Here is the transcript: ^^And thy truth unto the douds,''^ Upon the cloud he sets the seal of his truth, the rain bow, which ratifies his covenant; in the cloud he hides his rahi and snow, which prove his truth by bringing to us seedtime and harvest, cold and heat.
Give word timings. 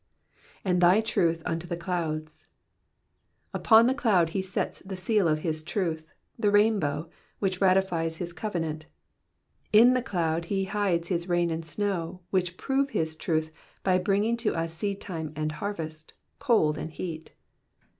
^^And 0.65 0.79
thy 0.79 0.99
truth 0.99 1.43
unto 1.45 1.67
the 1.67 1.75
douds,''^ 1.77 2.47
Upon 3.53 3.85
the 3.85 3.93
cloud 3.93 4.29
he 4.29 4.41
sets 4.41 4.79
the 4.79 4.95
seal 4.97 5.27
of 5.27 5.41
his 5.45 5.61
truth, 5.61 6.11
the 6.39 6.49
rain 6.49 6.79
bow, 6.79 7.07
which 7.37 7.61
ratifies 7.61 8.17
his 8.17 8.33
covenant; 8.33 8.87
in 9.71 9.93
the 9.93 10.01
cloud 10.01 10.45
he 10.45 10.63
hides 10.63 11.09
his 11.09 11.27
rahi 11.27 11.51
and 11.51 11.63
snow, 11.63 12.21
which 12.31 12.57
prove 12.57 12.89
his 12.89 13.15
truth 13.15 13.51
by 13.83 13.99
bringing 13.99 14.37
to 14.37 14.55
us 14.55 14.73
seedtime 14.73 15.33
and 15.35 15.51
harvest, 15.51 16.15
cold 16.39 16.79
and 16.79 16.93
heat. 16.93 17.33